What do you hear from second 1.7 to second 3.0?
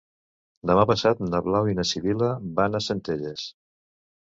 i na Sibil·la van a